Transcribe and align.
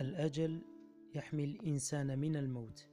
الأجل 0.00 0.62
يحمي 1.14 1.44
الإنسان 1.44 2.18
من 2.18 2.36
الموت. 2.36 2.88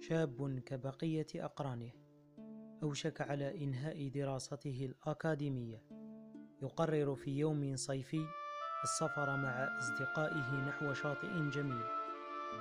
شاب 0.00 0.58
كبقية 0.58 1.26
أقرانه 1.34 1.90
أوشك 2.82 3.20
على 3.20 3.64
إنهاء 3.64 4.08
دراسته 4.08 4.86
الأكاديمية. 4.90 5.82
يقرر 6.62 7.14
في 7.14 7.38
يوم 7.38 7.76
صيفي 7.76 8.26
السفر 8.84 9.36
مع 9.36 9.78
أصدقائه 9.78 10.68
نحو 10.68 10.92
شاطئ 10.92 11.50
جميل 11.50 11.84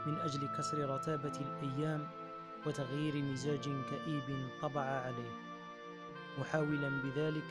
من 0.06 0.16
أجل 0.18 0.48
كسر 0.58 0.90
رتابة 0.90 1.40
الأيام 1.40 2.08
وتغيير 2.68 3.16
مزاج 3.16 3.64
كئيب 3.64 4.50
طبع 4.62 4.82
عليه. 4.82 5.32
محاولا 6.40 6.90
بذلك 6.90 7.44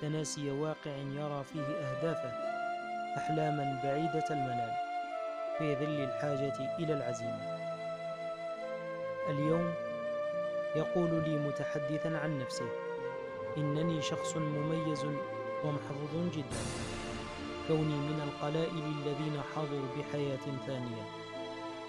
تناسي 0.00 0.50
واقع 0.50 0.96
يرى 0.96 1.44
فيه 1.44 1.62
أهدافه. 1.62 2.61
أحلاما 3.16 3.80
بعيدة 3.84 4.24
المنال 4.30 4.72
في 5.58 5.74
ظل 5.74 6.04
الحاجة 6.04 6.76
إلى 6.78 6.92
العزيمة. 6.94 7.58
اليوم 9.28 9.74
يقول 10.76 11.10
لي 11.10 11.38
متحدثا 11.38 12.08
عن 12.08 12.38
نفسه 12.38 12.68
إنني 13.56 14.02
شخص 14.02 14.36
مميز 14.36 15.04
ومحظوظ 15.64 16.30
جدا 16.34 16.62
كوني 17.68 17.96
من 17.96 18.20
القلائل 18.28 18.82
الذين 18.98 19.40
حظوا 19.54 19.86
بحياة 19.98 20.66
ثانية. 20.66 21.02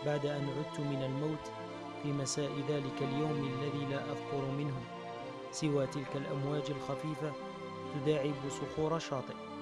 بعد 0.06 0.26
أن 0.26 0.50
عدت 0.50 0.80
من 0.80 1.04
الموت 1.04 1.52
في 2.04 2.12
مساء 2.12 2.52
ذلك 2.70 3.02
اليوم 3.02 3.54
الذي 3.54 3.86
لا 3.86 3.98
أذكر 3.98 4.46
منه 4.58 4.82
سوى 5.52 5.88
تلك 5.88 6.16
الأمواج 6.16 6.64
الخفيفة 6.70 7.32
تداعب 7.94 8.34
صخور 8.50 9.00
شاطئ. 9.00 9.53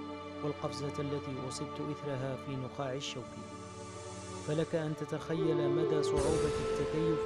والقفزة 0.44 0.94
التي 1.00 1.36
أصبت 1.50 1.82
إثرها 1.92 2.36
في 2.46 2.56
نخاع 2.56 2.94
الشوك. 2.94 3.32
فلك 4.48 4.76
أن 4.76 4.94
تتخيل 4.96 5.70
مدى 5.70 6.04
صعوبة 6.04 6.54
التكيف 6.70 7.20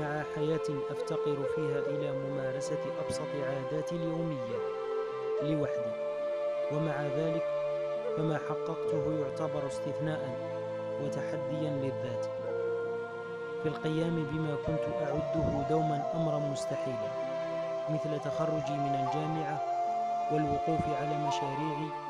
مع 0.00 0.22
حياة 0.34 0.68
أفتقر 0.90 1.38
فيها 1.56 1.78
إلى 1.78 2.12
ممارسة 2.12 2.78
أبسط 3.04 3.28
عاداتي 3.46 3.94
اليومية 3.96 4.58
لوحدي. 5.42 5.92
ومع 6.72 7.02
ذلك 7.02 7.44
فما 8.16 8.38
حققته 8.38 9.12
يعتبر 9.20 9.66
استثناء 9.66 10.50
وتحديا 11.04 11.70
للذات. 11.70 12.26
في 13.62 13.68
القيام 13.68 14.26
بما 14.32 14.56
كنت 14.66 14.84
أعده 15.02 15.68
دوما 15.70 16.12
أمرا 16.14 16.38
مستحيلا 16.38 17.10
مثل 17.90 18.20
تخرجي 18.20 18.72
من 18.72 18.94
الجامعة 18.94 19.60
والوقوف 20.32 20.88
على 20.88 21.28
مشاريعي 21.28 22.09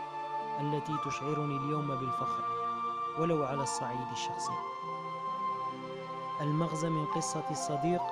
التي 0.61 0.93
تشعرني 1.05 1.57
اليوم 1.57 1.87
بالفخر 1.87 2.45
ولو 3.19 3.45
على 3.45 3.63
الصعيد 3.63 4.11
الشخصي. 4.13 4.53
المغزى 6.41 6.89
من 6.89 7.07
قصة 7.07 7.45
الصديق 7.51 8.03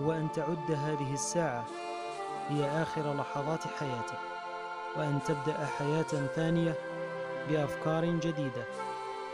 هو 0.00 0.12
أن 0.12 0.32
تعد 0.32 0.70
هذه 0.70 1.12
الساعة 1.12 1.64
هي 2.48 2.82
آخر 2.82 3.14
لحظات 3.14 3.60
حياتك 3.78 4.18
وأن 4.96 5.20
تبدأ 5.26 5.66
حياة 5.78 6.26
ثانية 6.36 6.74
بأفكار 7.48 8.04
جديدة 8.04 8.64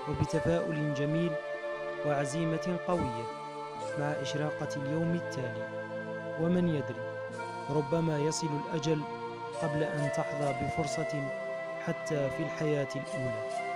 وبتفاؤل 0.09 0.95
جميل 0.95 1.33
وعزيمة 2.06 2.78
قوية 2.89 3.25
مع 3.98 4.06
إشراقة 4.06 4.69
اليوم 4.77 5.15
التالي. 5.15 5.83
ومن 6.41 6.69
يدري 6.69 7.12
ربما 7.70 8.19
يصل 8.19 8.47
الأجل 8.47 9.00
قبل 9.62 9.83
أن 9.83 10.11
تحظى 10.17 10.55
بفرصة 10.62 11.31
حتى 11.86 12.30
في 12.36 12.42
الحياة 12.42 12.88
الأولى. 12.97 13.72